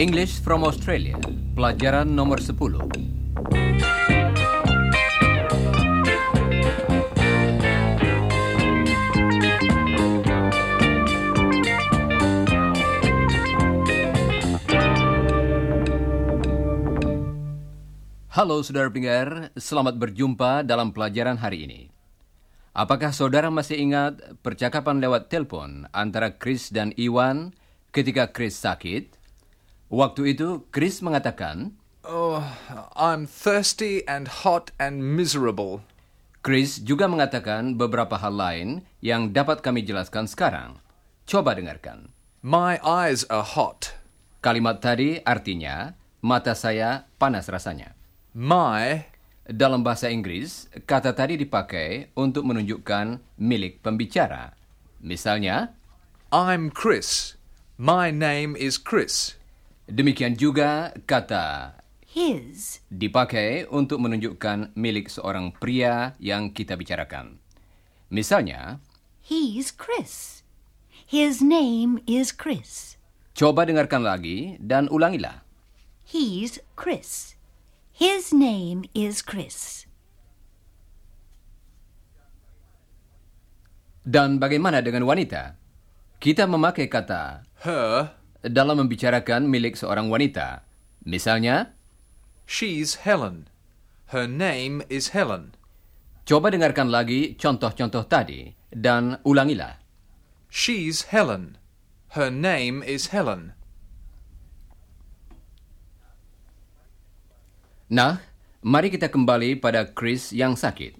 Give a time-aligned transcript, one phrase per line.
[0.00, 1.20] English from Australia,
[1.52, 3.19] pelajaran nomor 10.
[18.30, 21.80] Halo saudara pendengar, selamat berjumpa dalam pelajaran hari ini.
[22.70, 27.50] Apakah saudara masih ingat percakapan lewat telepon antara Chris dan Iwan
[27.90, 29.18] ketika Chris sakit?
[29.90, 31.74] Waktu itu Chris mengatakan,
[32.06, 32.38] Oh,
[32.94, 35.82] I'm thirsty and hot and miserable.
[36.46, 40.78] Chris juga mengatakan beberapa hal lain yang dapat kami jelaskan sekarang.
[41.26, 42.14] Coba dengarkan.
[42.46, 43.90] My eyes are hot.
[44.38, 47.98] Kalimat tadi artinya, mata saya panas rasanya.
[48.30, 49.10] My
[49.50, 54.54] Dalam bahasa Inggris, kata tadi dipakai untuk menunjukkan milik pembicara.
[55.02, 55.74] Misalnya,
[56.30, 57.34] I'm Chris.
[57.74, 59.34] My name is Chris.
[59.90, 61.74] demikian juga kata
[62.06, 62.78] His.
[62.86, 67.42] dipakai untuk menunjukkan milik seorang pria yang kita bicarakan.
[68.14, 68.78] Misalnya,
[69.18, 70.46] He's Chris.
[71.02, 72.94] His name is Chris.
[73.34, 75.42] coba dengarkan lagi dan ulangilah.
[76.06, 77.39] He's Chris.
[78.00, 79.84] His name is Chris.
[84.00, 85.60] Dan bagaimana dengan wanita?
[86.16, 90.64] Kita memakai kata Her, dalam membicarakan milik seorang wanita.
[91.04, 91.76] Misalnya,
[92.48, 93.52] she's Helen.
[94.16, 95.52] Her name is Helen.
[96.24, 99.76] coba dengarkan lagi contoh-contoh tadi dan ulangilah.
[100.48, 101.60] She's Helen.
[102.16, 103.59] Her name is Helen.
[107.90, 108.22] Nah,
[108.62, 110.94] mari kita kembali pada Chris yang sakit.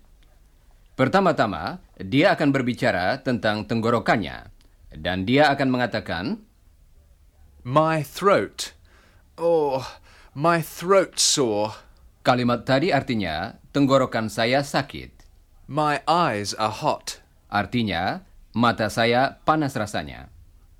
[0.98, 4.50] Pertama-tama, dia akan berbicara tentang tenggorokannya.
[4.90, 6.42] Dan dia akan mengatakan,
[7.62, 8.74] My throat.
[9.38, 9.86] Oh,
[10.34, 11.78] my throat sore.
[12.26, 15.14] kalimat tadi artinya, tenggorokan saya sakit.
[15.70, 17.22] My eyes are hot.
[17.46, 20.26] Artinya, mata saya panas rasanya.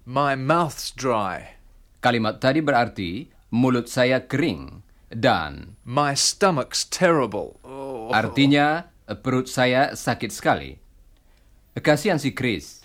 [0.03, 1.55] My mouth's dry.
[2.03, 4.90] Kalimat tadi berarti, mulut saya kering.
[5.11, 7.59] Dan My stomach's terrible.
[7.67, 8.15] Oh.
[8.15, 8.91] artinya,
[9.23, 10.79] perut saya sakit sekali.
[11.79, 12.83] Kasihan si Chris.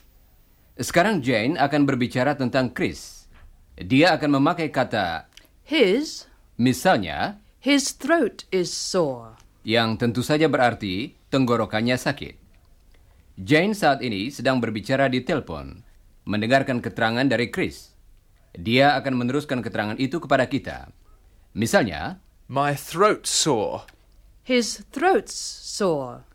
[0.76, 3.30] Sekarang Jane akan berbicara tentang Chris.
[3.78, 5.28] Dia akan memakai kata
[5.68, 9.36] His, misalnya his throat is sore.
[9.66, 12.38] yang tentu saja berarti tenggorokannya sakit.
[13.36, 15.82] Jane saat ini sedang berbicara di telepon,
[16.24, 17.92] mendengarkan keterangan dari Chris.
[18.56, 20.88] Dia akan meneruskan keterangan itu kepada kita.
[21.56, 22.20] Misalnya,
[22.52, 23.88] My throat sore.
[24.44, 26.28] His throat's sore.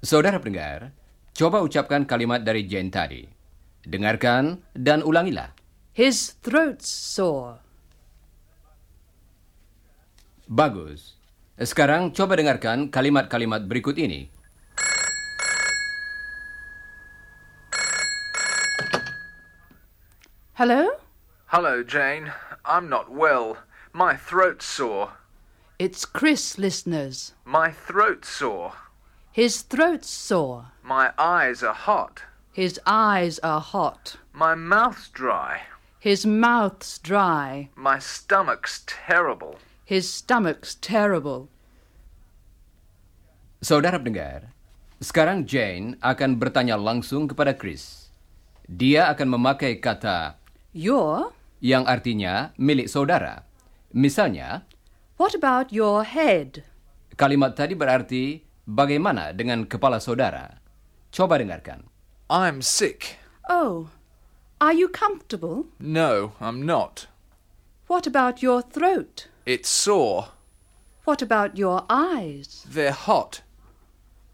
[0.00, 0.96] saudara pendengar,
[1.36, 3.28] coba ucapkan kalimat dari Jane tadi.
[3.84, 5.52] Dengarkan dan ulangilah.
[5.92, 7.60] His throat's sore.
[10.48, 11.20] Bagus.
[11.60, 14.32] Sekarang coba dengarkan kalimat-kalimat berikut ini.
[20.56, 20.88] Hello?
[21.52, 22.32] Hello, Jane.
[22.64, 23.60] I'm not well.
[23.94, 25.22] My throat's sore.
[25.78, 27.30] It's Chris, listeners.
[27.46, 28.74] My throat's sore.
[29.30, 30.74] His throat's sore.
[30.82, 32.26] My eyes are hot.
[32.50, 34.18] His eyes are hot.
[34.34, 35.70] My mouth's dry.
[36.02, 37.70] His mouth's dry.
[37.78, 39.62] My stomach's terrible.
[39.86, 41.46] His stomach's terrible.
[43.62, 44.50] Saudara pendengar,
[44.98, 48.10] sekarang Jane akan bertanya langsung kepada Chris.
[48.66, 50.34] Dia akan memakai kata
[50.74, 51.30] Your?
[51.62, 53.53] yang artinya milik saudara.
[53.94, 54.66] Misalnya,
[55.16, 56.66] What about your head?
[57.14, 60.58] kalimat tadi berarti bagaimana dengan kepala saudara.
[61.14, 61.86] Coba dengarkan.
[62.26, 63.22] I'm sick.
[63.46, 63.94] Oh,
[64.58, 65.70] are you comfortable?
[65.78, 67.06] No, I'm not.
[67.86, 69.30] What about your throat?
[69.46, 70.34] It's sore.
[71.06, 72.66] What about your eyes?
[72.66, 73.46] They're hot.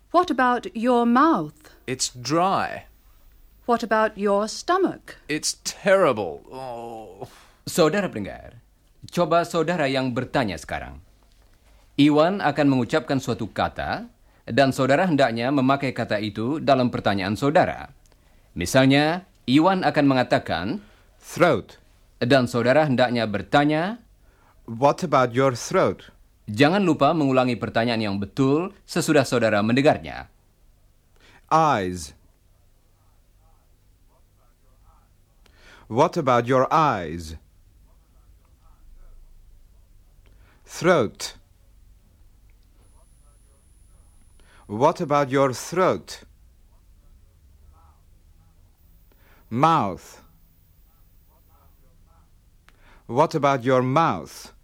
[0.08, 1.76] What about your mouth?
[1.84, 2.88] It's dry.
[3.69, 5.20] What about your stomach?
[5.29, 6.40] It's terrible.
[6.49, 7.29] Oh.
[7.69, 8.64] Saudara pendengar,
[9.10, 11.02] coba saudara yang bertanya sekarang.
[12.00, 14.08] Iwan akan mengucapkan suatu kata
[14.48, 17.92] dan saudara hendaknya memakai kata itu dalam pertanyaan saudara.
[18.56, 20.66] Misalnya, Iwan akan mengatakan
[21.20, 21.76] Throat.
[22.20, 24.00] dan saudara hendaknya bertanya,
[24.64, 26.08] What about your throat?
[26.50, 30.26] jangan lupa mengulangi pertanyaan yang betul sesudah saudara mendengarnya.
[31.50, 32.14] Eyes.
[35.90, 37.34] What about your eyes?
[40.72, 41.34] Throat.
[44.67, 46.20] What about your throat?
[49.50, 50.22] Mouth.
[53.06, 54.55] What about your mouth?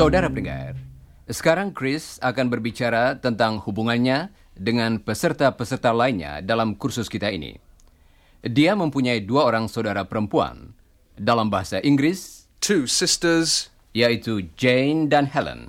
[0.00, 0.80] Saudara pendengar,
[1.28, 7.60] sekarang Chris akan berbicara tentang hubungannya dengan peserta-peserta lainnya dalam kursus kita ini.
[8.40, 10.72] Dia mempunyai dua orang saudara perempuan.
[11.20, 13.68] Dalam bahasa Inggris, Two sisters.
[13.92, 15.68] yaitu Jane dan Helen.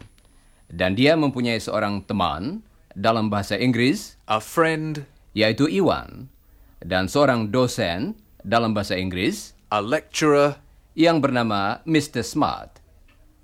[0.71, 2.63] Dan dia mempunyai seorang teman
[2.95, 5.03] dalam bahasa Inggris, A friend.
[5.35, 6.31] yaitu Iwan.
[6.79, 8.15] Dan seorang dosen
[8.47, 10.55] dalam bahasa Inggris A lecturer.
[10.95, 12.23] yang bernama Mr.
[12.23, 12.80] Smart.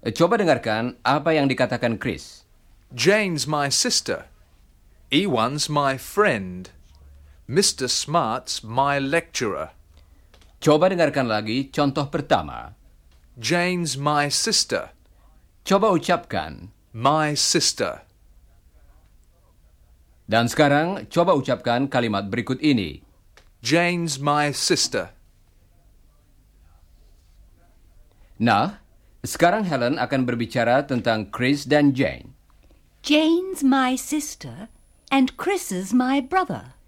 [0.05, 2.45] Coba dengarkan apa yang dikatakan Chris.
[2.93, 4.29] Jane's my sister.
[5.09, 6.69] Ewan's my friend.
[7.49, 7.89] Mr.
[7.89, 9.73] Smart's my lecturer.
[10.61, 12.77] Coba dengarkan lagi contoh pertama.
[13.39, 14.93] Jane's my sister.
[15.65, 16.69] Coba ucapkan.
[16.93, 18.05] My sister.
[20.27, 23.01] Dan sekarang coba ucapkan kalimat berikut ini.
[23.63, 25.15] Jane's my sister.
[28.37, 28.79] Nah,
[29.27, 32.31] sekarang Helen akan berbicara tentang Chris dan Jane.
[33.03, 34.71] Jane's my sister
[35.11, 36.79] and Chris's my brother.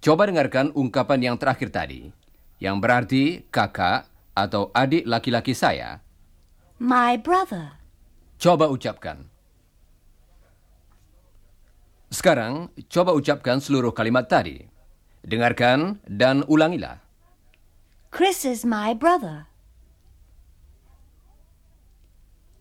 [0.00, 2.08] Coba dengarkan ungkapan yang terakhir tadi,
[2.56, 6.00] yang berarti kakak atau adik laki-laki saya.
[6.80, 7.76] My brother.
[8.40, 9.28] Coba ucapkan.
[12.08, 14.64] Sekarang, coba ucapkan seluruh kalimat tadi.
[15.24, 17.00] Dengarkan dan ulangilah.
[18.12, 19.48] Chris is my brother.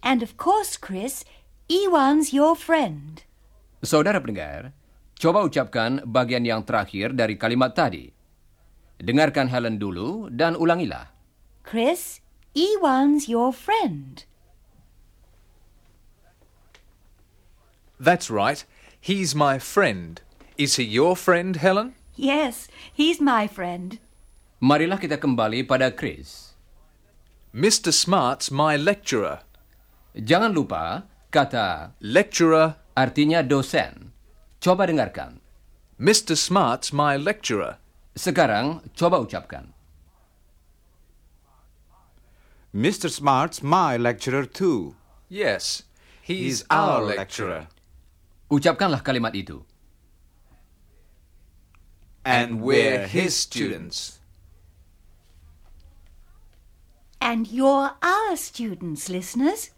[0.03, 1.23] And of course, Chris,
[1.71, 3.23] Ewan's your friend.
[3.79, 4.75] Saudara pendengar,
[5.15, 8.11] coba ucapkan bagian yang terakhir dari kalimat tadi.
[8.99, 11.15] Dengarkan Helen dulu dan ulangilah.
[11.63, 12.19] Chris,
[12.51, 14.27] Ewan's your friend.
[17.95, 18.67] That's right.
[18.99, 20.19] He's my friend.
[20.59, 21.95] Is he your friend, Helen?
[22.19, 24.03] Yes, he's my friend.
[24.59, 26.55] Marilah kita kembali pada Chris.
[27.55, 27.95] Mr.
[27.95, 29.47] Smart's my lecturer.
[30.13, 32.77] Jangan lupa, kata Lecturer.
[32.93, 34.13] artinya dosen.
[34.61, 35.41] Coba dengarkan.
[35.97, 36.37] Mr.
[36.37, 37.81] Smart's my lecturer.
[38.13, 39.73] Sekarang, coba ucapkan.
[42.73, 43.09] Mr.
[43.09, 44.93] Smart's my lecturer too.
[45.29, 45.85] Yes,
[46.21, 47.65] he's, He's our our lecturer.
[48.53, 49.65] Ucapkanlah kalimat itu.
[52.21, 54.21] And we're his students.
[57.19, 59.72] And you're our students, listeners.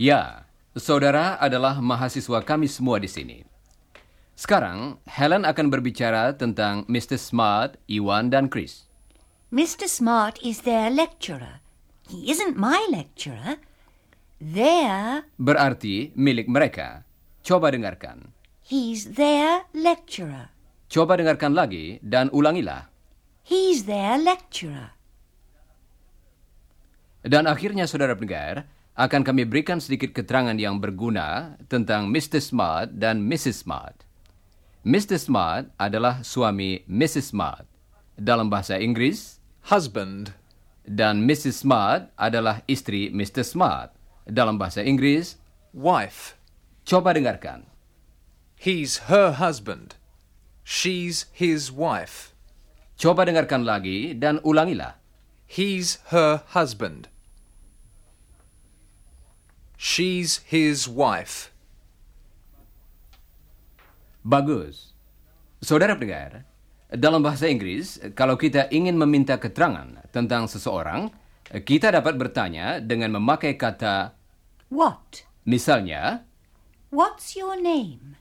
[0.00, 0.48] Ya,
[0.80, 3.44] saudara adalah mahasiswa kami semua di sini.
[4.32, 7.20] Sekarang, Helen akan berbicara tentang Mr.
[7.20, 8.88] Smart, Iwan, dan Chris.
[9.52, 9.84] Mr.
[9.92, 11.60] Smart is their lecturer.
[12.08, 13.60] He isn't my lecturer.
[14.40, 17.04] They're, Berarti milik mereka.
[17.44, 18.32] Coba dengarkan.
[18.64, 20.48] he's their lecturer.
[20.88, 22.88] Coba dengarkan lagi dan ulangilah.
[23.44, 24.96] He's their lecturer.
[27.20, 28.64] Dan akhirnya saudara pendengar,
[29.00, 32.36] akan kami berikan sedikit keterangan yang berguna tentang Mr.
[32.36, 33.64] Smart dan Mrs.
[33.64, 34.04] Smart.
[34.84, 35.16] Mr.
[35.16, 37.32] Smart adalah suami Mrs.
[37.32, 37.64] Smart
[38.20, 39.40] dalam bahasa Inggris
[39.72, 40.36] Husband.
[40.90, 41.62] dan Mrs.
[41.62, 43.46] Smart adalah istri Mr.
[43.46, 43.94] Smart
[44.26, 45.38] dalam bahasa Inggris.
[45.70, 46.34] Wife.
[46.82, 47.62] Coba dengarkan.
[48.58, 49.94] He's her husband.
[50.66, 52.34] She's his wife.
[52.98, 54.98] Coba dengarkan lagi dan ulangilah.
[55.46, 57.06] He's her husband.
[59.80, 61.48] She's his wife.
[64.20, 64.92] Bagus.
[65.64, 66.44] Saudara pendengar,
[66.92, 71.08] dalam bahasa Inggris, kalau kita ingin meminta keterangan tentang seseorang,
[71.64, 74.12] kita dapat bertanya dengan memakai kata
[74.68, 75.24] What?
[75.48, 76.28] misalnya,
[76.92, 78.20] What's your name?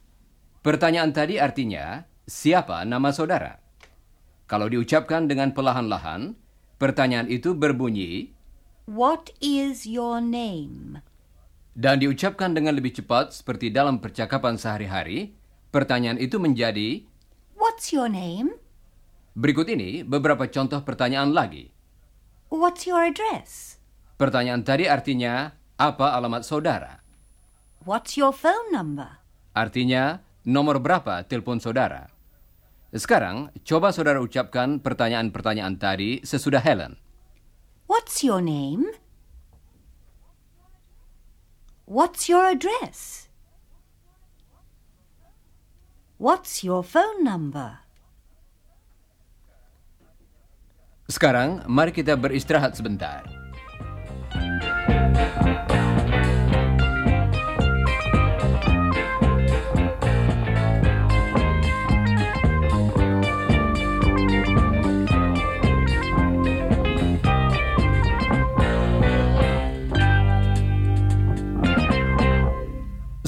[0.63, 3.59] pertanyaan tadi artinya, siapa nama saudara?
[4.47, 6.39] Kalau diucapkan dengan perlahan-lahan,
[6.79, 8.31] pertanyaan itu berbunyi
[8.87, 10.88] What is your name?
[11.77, 15.33] Dan diucapkan dengan lebih cepat seperti dalam percakapan sehari-hari,
[15.69, 17.05] pertanyaan itu menjadi
[17.59, 18.55] What's your name?
[19.39, 21.71] berikut ini beberapa contoh pertanyaan lagi.
[22.49, 23.77] What's your address?
[24.19, 26.99] Pertanyaan tadi artinya, apa alamat saudara?
[27.87, 29.23] What's your phone number?
[29.55, 32.11] Artinya, nomor berapa telepon saudara?
[32.91, 36.97] Sekarang, coba saudara ucapkan pertanyaan-pertanyaan tadi sesudah Helen.
[37.87, 38.91] What's your name?
[41.89, 43.33] What's your address?
[46.21, 47.81] What's your phone number?
[51.09, 53.25] Sekarang, mari kita beristirahat sebentar.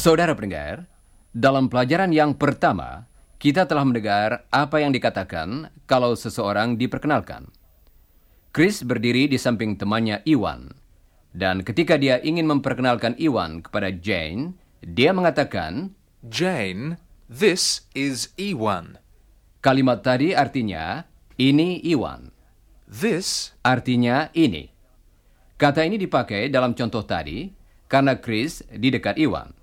[0.02, 0.90] Saudara pendengar,
[1.30, 3.06] dalam pelajaran yang pertama,
[3.38, 7.46] kita telah mendengar apa yang dikatakan kalau seseorang diperkenalkan.
[8.50, 10.74] Chris berdiri di samping temannya Iwan,
[11.38, 15.94] dan ketika dia ingin memperkenalkan Iwan kepada Jane, dia mengatakan,
[16.26, 16.98] Jane,
[17.30, 18.98] this is Ewan.
[19.62, 21.06] kalimat tadi artinya,
[21.38, 22.34] ini Iwan.
[22.90, 24.66] This Artinya ini.
[25.62, 27.54] Kata ini dipakai dalam contoh tadi
[27.86, 29.61] karena Chris di dekat Iwan.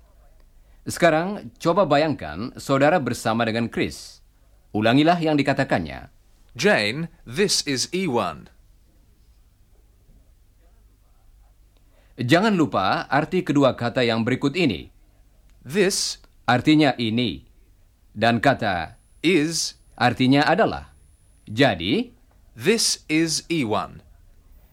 [0.87, 4.23] Sekarang coba bayangkan saudara bersama dengan Chris.
[4.71, 6.11] Ulangilah yang dikatakannya.
[6.55, 8.47] Jane, this is Ewan.
[12.19, 14.91] Jangan lupa arti kedua kata yang berikut ini.
[15.63, 16.19] This
[16.49, 17.45] Artinya ini.
[18.17, 20.97] Dan kata is artinya adalah.
[21.45, 22.09] Jadi,
[22.57, 24.01] this is Ewan.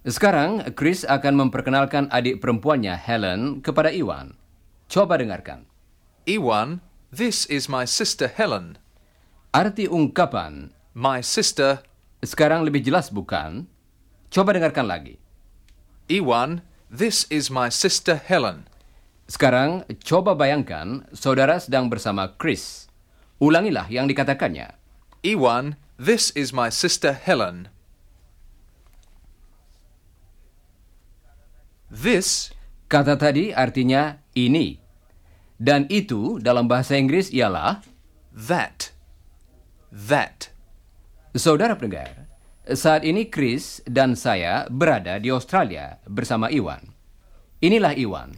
[0.08, 4.40] sekarang Chris akan memperkenalkan adik perempuannya Helen kepada Iwan.
[4.88, 5.68] Coba dengarkan.
[6.26, 6.82] Ewan,
[7.14, 8.82] this is my sister Helen.
[9.54, 11.86] Arti ungkapan My sister
[12.18, 13.70] sekarang lebih jelas bukan?
[14.26, 15.22] Coba dengarkan lagi.
[16.10, 18.66] Ewan, this is my sister Helen.
[19.30, 22.90] Sekarang coba bayangkan saudara sedang bersama Chris.
[23.38, 24.74] Ulangilah yang dikatakannya.
[25.22, 27.70] Ewan, this is my sister Helen.
[31.86, 32.50] This
[32.86, 34.85] Kata tadi artinya ini.
[35.56, 37.80] Dan itu dalam bahasa Inggris ialah
[38.32, 38.92] that
[39.88, 40.52] that
[41.36, 42.24] Saudara pendengar,
[42.64, 46.96] saat ini Chris dan saya berada di Australia bersama Iwan.
[47.60, 48.32] Inilah Iwan.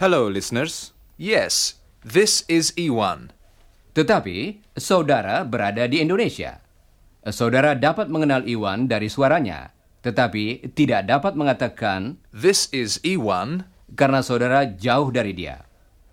[0.00, 0.96] Hello, listeners.
[1.20, 3.34] yes this is Ewan
[3.92, 6.64] Tetapi saudara berada di Indonesia.
[7.28, 14.64] Saudara dapat mengenal Iwan dari suaranya, tetapi tidak dapat mengatakan this is Ewan karena saudara
[14.64, 15.67] jauh dari dia.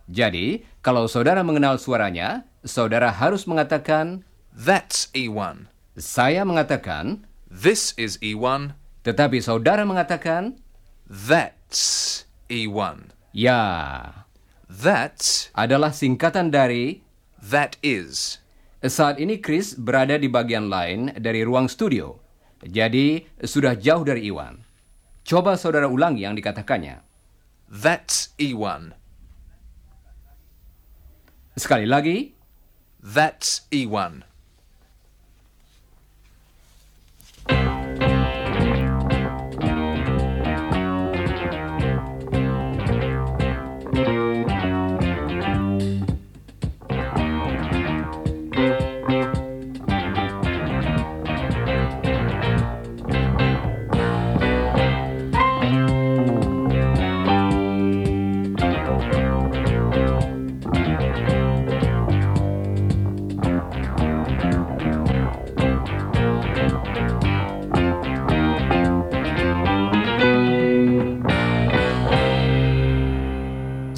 [0.06, 4.22] Jadi, kalau saudara mengenal suaranya, saudara harus mengatakan,
[4.54, 8.76] that's Ewan saya mengatakan, this is Ewan
[9.08, 10.60] tetapi saudara mengatakan,
[11.08, 14.12] that's Ewan ya,
[14.68, 17.00] that adalah singkatan dari
[17.40, 18.44] that is
[18.84, 22.20] saat ini Chris berada di bagian lain dari ruang studio.
[22.66, 24.62] Jadi, sudah jauh dari Iwan.
[25.26, 27.02] Coba saudara ulangi yang dikatakannya.
[27.66, 28.94] that's Ewan
[31.56, 32.36] Sekali lagi,
[33.00, 34.28] that's Ewan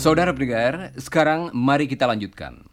[0.07, 2.63] Saudara pendengar, sekarang mari kita lanjutkan.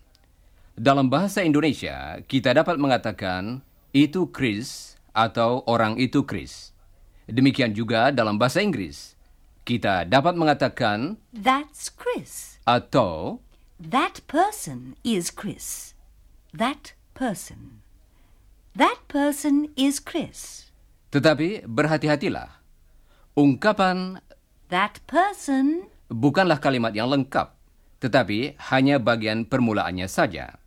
[0.79, 3.59] Dalam bahasa Indonesia, kita dapat mengatakan
[3.91, 6.71] itu Chris atau orang itu Chris.
[7.27, 9.19] Demikian juga dalam bahasa Inggris.
[9.67, 12.63] Kita dapat mengatakan That's Chris.
[12.63, 13.43] atau
[13.83, 15.99] That person is Chris.
[16.55, 17.83] That person.
[18.79, 20.71] That person is Chris.
[21.11, 22.63] tetapi berhati-hatilah.
[23.35, 24.23] Ungkapan
[24.71, 27.51] That person bukanlah kalimat yang lengkap,
[27.99, 30.63] tetapi hanya bagian permulaannya saja.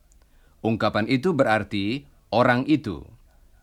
[0.59, 2.03] Ungkapan itu berarti
[2.35, 3.07] orang itu.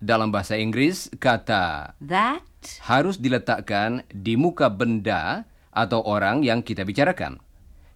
[0.00, 2.44] Dalam bahasa Inggris, kata that
[2.88, 7.40] harus diletakkan di muka benda atau orang yang kita bicarakan.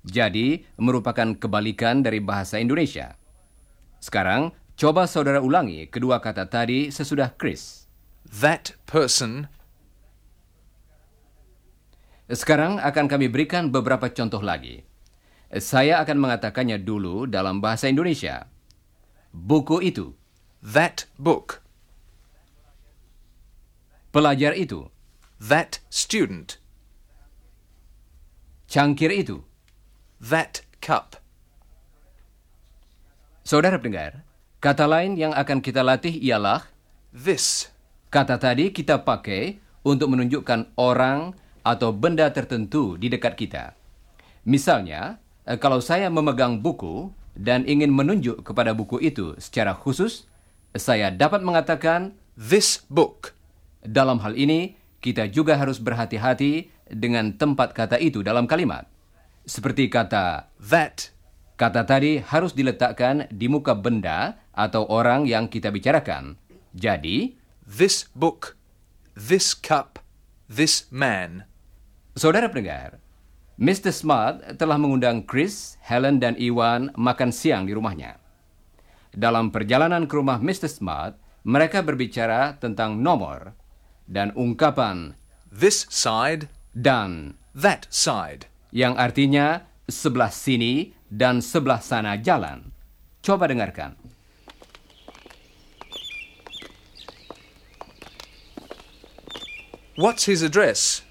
[0.08, 3.16] Jadi, merupakan kebalikan dari bahasa Indonesia.
[4.00, 7.88] Sekarang, coba saudara ulangi kedua kata tadi sesudah Chris.
[8.28, 9.48] that person
[12.28, 14.84] Sekarang akan kami berikan beberapa contoh lagi.
[15.48, 18.52] Saya akan mengatakannya dulu dalam bahasa Indonesia.
[19.32, 20.12] Buku itu,
[20.60, 21.64] that book
[24.12, 24.88] pelajar itu,
[25.40, 26.60] that student
[28.68, 29.40] cangkir itu,
[30.20, 31.16] that cup.
[33.40, 34.28] Saudara pendengar,
[34.60, 36.68] kata lain yang akan kita latih ialah
[37.08, 37.72] This.
[38.12, 41.32] kata tadi kita pakai untuk menunjukkan orang
[41.66, 43.76] atau benda tertentu di dekat kita.
[44.48, 50.26] Misalnya, eh, kalau saya memegang buku dan ingin menunjuk kepada buku itu secara khusus,
[50.74, 53.34] saya dapat mengatakan This book.
[53.78, 58.90] dalam hal ini kita juga harus berhati-hati dengan tempat kata itu dalam kalimat.
[59.46, 61.14] Seperti kata That.
[61.58, 66.38] Kata tadi harus diletakkan di muka benda atau orang yang kita bicarakan.
[66.74, 67.34] Jadi,
[67.66, 68.54] This book.
[69.18, 69.98] This cup.
[70.48, 71.44] This man.
[72.16, 73.04] saudara pendengar,
[73.60, 73.92] Mr.
[73.92, 78.16] Smart telah mengundang Chris, Helen, dan Iwan makan siang di rumahnya.
[79.12, 80.72] Dalam perjalanan ke rumah Mr.
[80.72, 83.52] Smart, mereka berbicara tentang nomor
[84.08, 85.20] dan ungkapan
[85.52, 86.48] This side.
[86.72, 88.48] dan That side.
[88.72, 92.72] yang artinya sebelah sini dan sebelah sana jalan.
[93.20, 94.00] Coba dengarkan.
[99.98, 101.02] What's his address?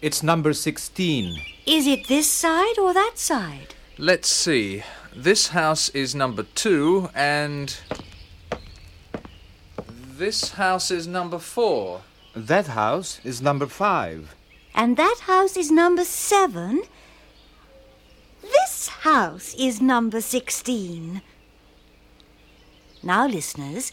[0.00, 1.42] It's number 16.
[1.66, 3.74] Is it this side or that side?
[3.98, 4.84] Let's see.
[5.12, 7.76] This house is number two, and.
[10.16, 12.02] This house is number four.
[12.36, 14.36] That house is number 5.
[14.72, 16.84] And that house is number seven.
[18.40, 21.22] This house is number 16.
[23.02, 23.90] Now, listeners,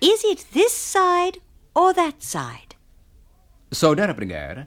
[0.00, 1.38] is it this side
[1.74, 2.69] or that side?
[3.70, 4.66] Saudara pendengar,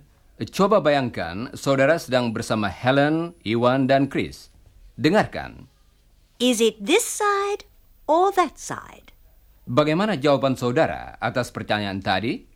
[0.55, 4.48] coba bayangkan saudara sedang bersama Helen, Iwan, dan Chris.
[4.95, 5.67] Dengarkan,
[6.39, 7.67] Is it this side
[8.07, 9.12] or that side?
[9.67, 12.48] bagaimana jawaban saudara atas pertanyaan tadi?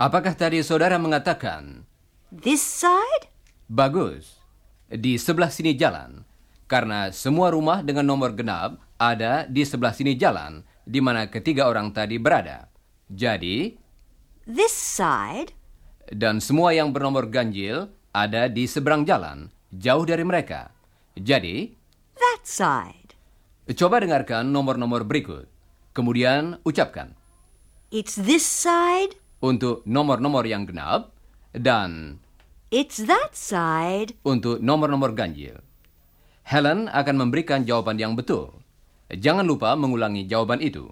[0.00, 1.84] Apakah tadi saudara mengatakan,
[2.32, 3.28] This side?
[3.68, 4.40] bagus,
[4.88, 6.24] di sebelah sini jalan,
[6.72, 11.92] karena semua rumah dengan nomor genap ada di sebelah sini jalan, di mana ketiga orang
[11.92, 12.72] tadi berada.
[13.08, 13.76] Jadi,
[14.44, 15.52] This side?
[16.12, 20.72] dan semua yang bernomor ganjil ada di seberang jalan, jauh dari mereka.
[21.16, 21.72] Jadi,
[22.16, 23.16] That side.
[23.72, 25.48] coba dengarkan nomor-nomor berikut.
[25.94, 27.14] Kemudian ucapkan
[27.94, 29.14] It's this side?
[29.40, 31.14] untuk nomor-nomor yang genap
[31.54, 32.18] dan
[32.74, 34.18] It's that side.
[34.26, 35.62] untuk nomor-nomor ganjil.
[36.44, 38.60] Helen akan memberikan jawaban yang betul.
[39.08, 40.90] Jangan lupa mengulangi jawaban itu.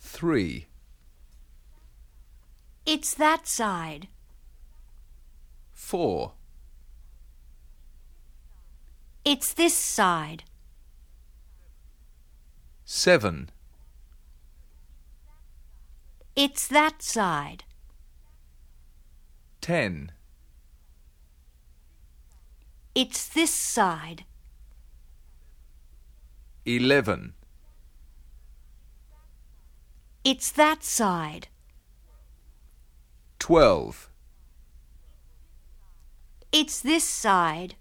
[0.00, 0.66] Three.
[2.86, 4.06] It's that side.
[5.72, 6.34] Four.
[9.24, 10.44] It's this side.
[12.84, 13.50] Seven.
[16.36, 17.64] It's that side.
[19.60, 20.12] Ten.
[22.94, 24.24] It's this side.
[26.64, 27.34] Eleven.
[30.22, 31.48] It's that side.
[33.38, 34.08] Twelve.
[36.52, 37.76] It's this side.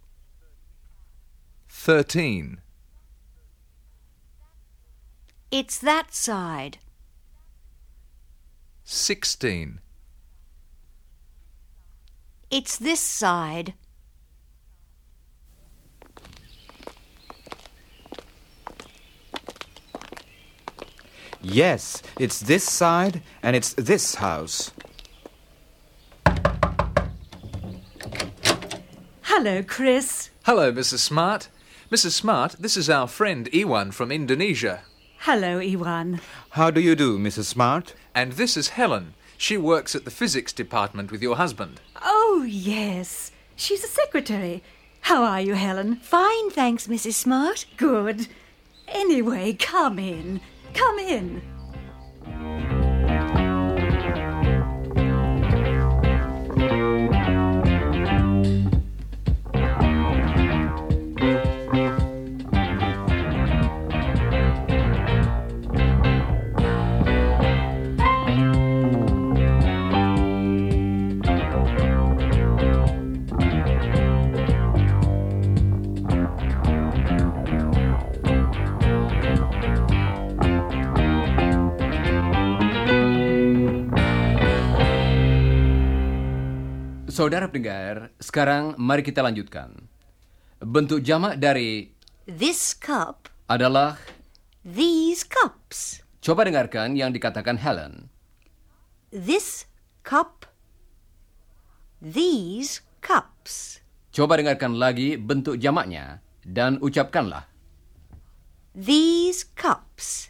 [1.69, 2.61] Thirteen.
[5.51, 6.79] It's that side.
[8.83, 9.79] Sixteen.
[12.51, 13.73] It's this side.
[21.41, 24.71] Yes, it's this side and it's this house.
[29.45, 30.31] Hello, Chris.
[30.43, 30.97] Hello, Mrs.
[30.97, 31.49] Smart.
[31.91, 32.13] Mrs.
[32.13, 34.81] Smart, this is our friend Iwan from Indonesia.
[35.19, 36.19] Hello, Iwan.
[36.49, 37.43] How do you do, Mrs.
[37.43, 37.93] Smart?
[38.15, 39.13] And this is Helen.
[39.37, 41.79] She works at the physics department with your husband.
[42.01, 43.31] Oh, yes.
[43.55, 44.63] She's a secretary.
[45.01, 45.97] How are you, Helen?
[45.97, 47.13] Fine, thanks, Mrs.
[47.13, 47.67] Smart.
[47.77, 48.27] Good.
[48.87, 50.41] Anyway, come in.
[50.73, 51.43] Come in.
[87.25, 89.73] Saudara pendengar, sekarang mari kita lanjutkan.
[90.61, 91.89] Bentuk jamak dari
[92.29, 93.97] This cup, adalah
[94.61, 96.05] these cups.
[96.21, 98.13] coba dengarkan yang dikatakan Helen.
[99.09, 99.65] This
[100.05, 100.45] cup,
[101.97, 103.81] these cups.
[104.13, 107.49] Coba dengarkan lagi bentuk jamaknya dan ucapkanlah.
[108.77, 110.29] These cups.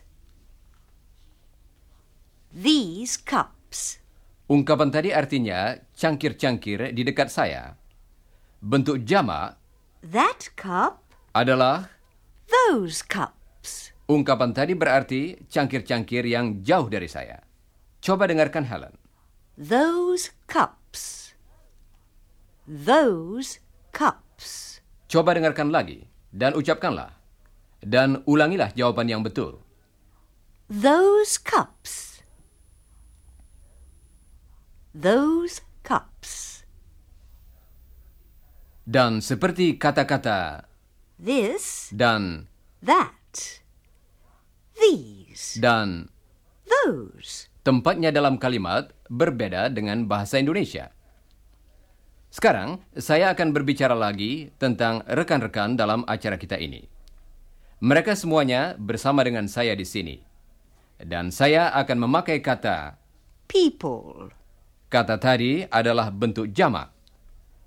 [2.56, 4.05] These cups.
[4.46, 7.74] Ungkapan tadi artinya cangkir-cangkir di dekat saya.
[8.62, 9.58] Bentuk jamak
[10.06, 11.02] That cup.
[11.34, 11.90] adalah
[12.46, 13.90] Those cups.
[14.06, 17.42] ungkapan tadi berarti cangkir-cangkir yang jauh dari saya.
[18.06, 18.94] Coba dengarkan Helen.
[19.58, 21.34] Those cups.
[22.70, 23.58] Those
[23.90, 24.78] cups.
[25.10, 27.18] Coba dengarkan lagi dan ucapkanlah.
[27.82, 29.58] Dan ulangilah jawaban yang betul.
[30.70, 32.05] Those cups.
[34.96, 36.64] Those cups.
[38.88, 40.72] Dan seperti kata-kata
[41.20, 42.48] This, dan
[42.80, 43.60] that,
[44.80, 46.08] these, dan
[46.64, 47.52] those.
[47.68, 50.96] tempatnya dalam kalimat berbeda dengan bahasa Indonesia.
[52.32, 56.88] Sekarang, saya akan berbicara lagi tentang rekan-rekan dalam acara kita ini.
[57.84, 60.24] Mereka semuanya bersama dengan saya di sini.
[60.96, 62.96] Dan saya akan memakai kata
[63.52, 64.45] People.
[64.96, 66.88] Kata tadi adalah bentuk jamak.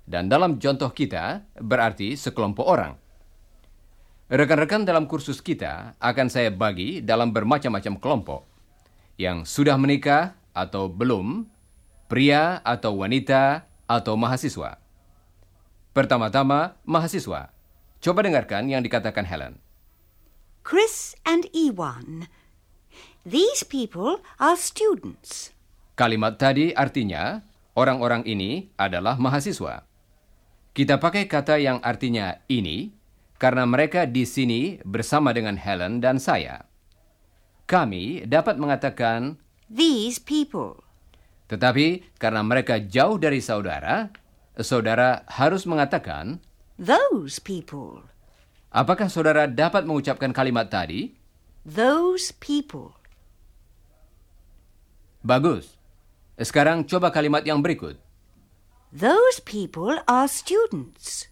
[0.01, 2.97] Dan dalam contoh kita berarti sekelompok orang.
[4.33, 8.41] Rekan-rekan dalam kursus kita akan saya bagi dalam bermacam-macam kelompok.
[9.21, 11.45] Yang sudah menikah atau belum,
[12.09, 14.81] pria atau wanita atau mahasiswa.
[15.93, 17.53] Pertama-tama, mahasiswa.
[18.01, 19.61] Coba dengarkan yang dikatakan Helen.
[20.65, 22.25] Chris and Ewan.
[23.21, 25.53] These people are students.
[25.99, 27.43] Kalimat tadi artinya
[27.75, 29.83] orang-orang ini adalah mahasiswa.
[30.71, 32.95] Kita pakai kata yang artinya ini
[33.35, 36.63] karena mereka di sini bersama dengan Helen dan saya.
[37.67, 40.79] Kami dapat mengatakan, These people.
[41.51, 44.07] tetapi karena mereka jauh dari saudara,
[44.55, 46.39] saudara harus mengatakan,
[46.79, 48.07] Those people.
[48.71, 51.11] apakah saudara dapat mengucapkan kalimat tadi?
[51.67, 52.95] Those people.
[55.27, 55.78] Bagus.
[56.39, 57.99] Sekarang coba kalimat yang berikut.
[58.95, 61.27] Those people are students.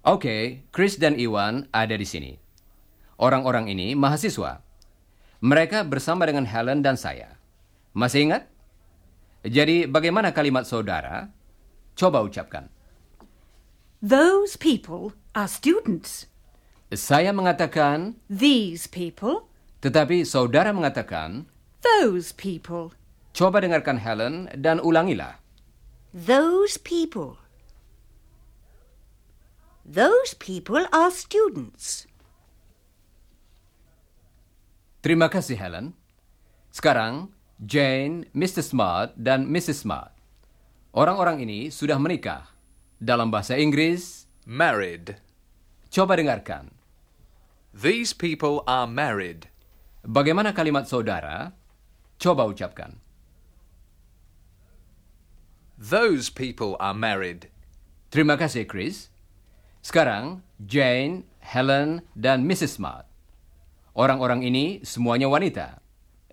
[0.00, 2.32] Oke, Chris dan Iwan ada di sini.
[3.20, 4.64] Orang-orang ini mahasiswa.
[5.44, 7.36] Mereka bersama dengan Helen dan saya.
[7.92, 8.48] Masih ingat?
[9.44, 11.28] Jadi bagaimana kalimat saudara?
[11.92, 12.72] Coba ucapkan.
[14.00, 16.24] Those people are students.
[16.88, 19.52] Saya mengatakan, These people,
[19.84, 21.44] tetapi saudara mengatakan,
[21.82, 22.92] those people.
[23.32, 25.38] coba dengarkan Helen dan ulangilah.
[26.10, 27.38] Those people.
[29.86, 32.06] Those people are students.
[35.00, 35.96] Terima kasih Helen.
[36.70, 38.60] Sekarang, Jane, Mr.
[38.62, 39.82] Smart, dan Mrs.
[39.82, 40.12] Smart.
[40.92, 42.50] Orang-orang ini sudah menikah.
[43.00, 45.16] Dalam bahasa Inggris, Married.
[45.90, 46.70] coba dengarkan.
[47.74, 49.50] These people are married.
[50.06, 51.54] Bagaimana kalimat saudara?
[52.20, 53.00] Coba ucapkan.
[55.80, 57.48] Those people are married.
[58.12, 59.08] Terima kasih, Chris.
[59.80, 62.76] Sekarang, Jane, Helen, dan Mrs.
[62.76, 63.08] Smart.
[63.96, 65.80] Orang-orang ini semuanya wanita.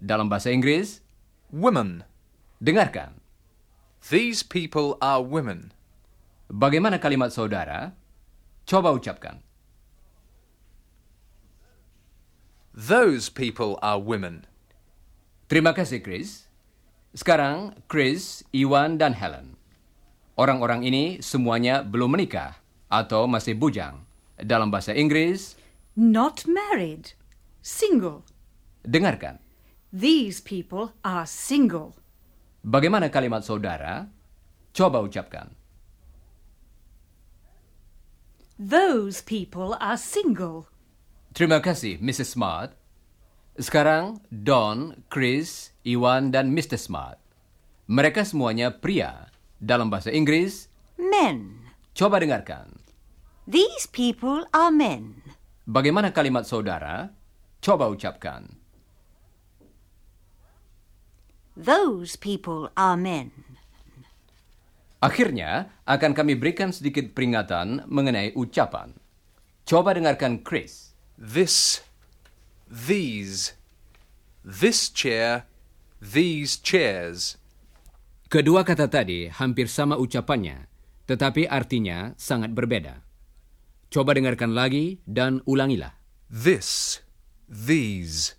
[0.04, 1.00] Dalam bahasa Inggris,
[1.48, 2.04] Women.
[2.60, 3.22] dengarkan.
[4.10, 5.72] These people are women.
[6.52, 7.96] Bagaimana kalimat saudara?
[8.68, 9.44] Coba ucapkan.
[12.76, 14.46] Those people are women.
[15.48, 16.44] Terima kasih, Chris.
[17.16, 19.56] Sekarang, Chris, Iwan, dan Helen.
[20.38, 22.60] Orang-orang ini semuanya belum menikah
[22.92, 24.04] atau masih bujang.
[24.38, 25.58] Dalam bahasa Inggris,
[25.98, 27.18] Not married.
[27.66, 28.22] Single.
[28.86, 29.42] dengarkan.
[29.90, 31.98] These people are single.
[32.62, 34.06] Bagaimana kalimat saudara?
[34.72, 35.50] Coba ucapkan.
[38.60, 40.70] Those people are single.
[41.34, 42.38] Terima kasih, Mrs.
[42.38, 42.74] Smart.
[43.58, 46.78] Sekarang, Don, Chris, Iwan, dan Mr.
[46.78, 47.18] Smart.
[47.90, 49.34] Mereka semuanya pria.
[49.58, 51.66] Dalam bahasa Inggris, Men.
[51.98, 52.78] coba dengarkan.
[53.50, 55.26] These people are men.
[55.66, 57.10] Bagaimana kalimat saudara?
[57.58, 58.46] Coba ucapkan.
[61.58, 63.34] Those people are men.
[65.02, 68.94] Akhirnya, akan kami berikan sedikit peringatan mengenai ucapan.
[69.66, 70.94] Coba dengarkan Chris.
[71.18, 71.87] This,
[72.70, 73.56] these,
[74.44, 75.48] this chair,
[76.04, 77.40] these chairs.
[78.28, 80.68] Kedua kata tadi hampir sama ucapannya,
[81.08, 83.02] tetapi artinya sangat berbeda.
[83.88, 85.96] Coba dengarkan lagi dan ulangilah.
[86.28, 87.00] This,
[87.48, 88.36] these.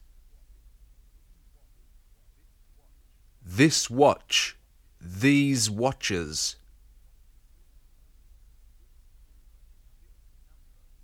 [3.49, 4.59] This watch,
[5.01, 6.57] These watches.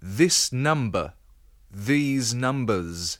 [0.03, 1.15] This number.
[1.75, 3.19] These numbers.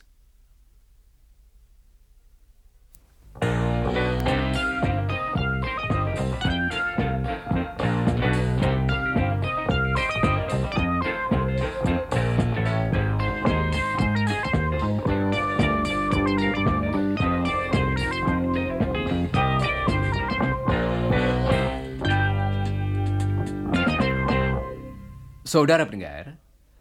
[25.43, 26.34] Saudara pendengar,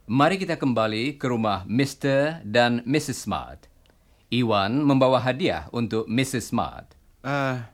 [0.04, 2.44] mari kita kembali ke rumah Mr.
[2.44, 3.24] dan Mrs.
[3.24, 3.72] Smart.
[4.28, 6.52] Iwan membawa hadiah untuk Mrs.
[6.52, 6.92] Smart.
[7.24, 7.64] Uh,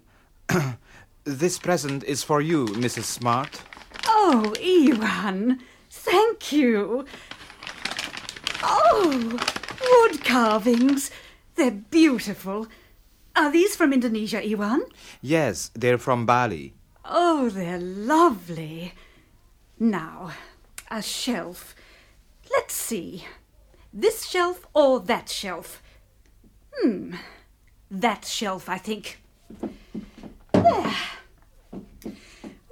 [1.24, 3.10] this present is for you, Mrs.
[3.10, 3.62] Smart.
[4.06, 5.58] Oh, Iwan,
[5.90, 7.04] thank you.
[8.62, 9.38] Oh,
[9.82, 11.10] wood carvings.
[11.56, 12.68] They're beautiful.
[13.34, 14.86] Are these from Indonesia, Iwan?
[15.18, 16.74] Yes, they're from Bali.
[17.02, 18.94] Oh, they're lovely.
[19.80, 20.30] Now,
[20.90, 21.74] a shelf.
[22.50, 23.24] Let's see.
[23.92, 25.82] This shelf or that shelf?
[26.74, 27.14] Hmm.
[27.90, 29.20] That shelf, I think.
[30.52, 30.96] There.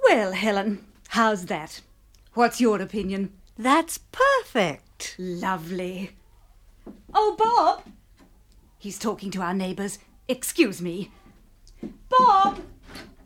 [0.03, 1.81] Well, Helen, how's that?
[2.33, 3.33] What's your opinion?
[3.57, 5.15] That's perfect.
[5.19, 6.11] Lovely.
[7.13, 7.83] Oh, Bob!
[8.77, 9.99] He's talking to our neighbours.
[10.27, 11.11] Excuse me.
[12.07, 12.61] Bob!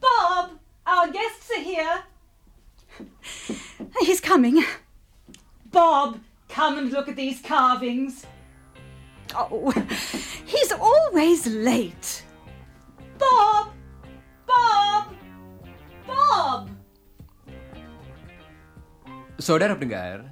[0.02, 0.52] Bob!
[0.86, 2.04] Our guests are here.
[4.02, 4.64] He's coming.
[5.72, 6.20] Bob,
[6.54, 8.30] come and look at these carvings.
[9.34, 9.74] Oh,
[10.46, 12.22] he's always late.
[13.18, 13.74] Bob!
[14.46, 15.04] Bob!
[16.06, 16.70] Bob!
[19.42, 20.30] Saudara pendengar,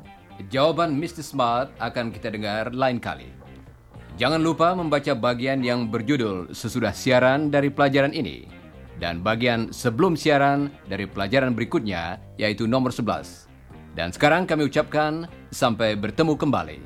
[0.54, 1.26] jawaban Mr.
[1.26, 3.34] Smart akan kita dengar lain kali.
[4.22, 8.46] Jangan lupa membaca bagian yang berjudul sesudah siaran dari pelajaran ini
[9.02, 13.51] dan bagian sebelum siaran dari pelajaran berikutnya yaitu nomor 11.
[13.92, 16.80] Dan sekarang kami ucapkan sampai bertemu kembali.